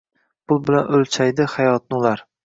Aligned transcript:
Pul 0.51 0.61
bilan 0.69 0.87
o’lchaydi 0.99 1.47
hayotni 1.57 1.99
ular. 1.99 2.25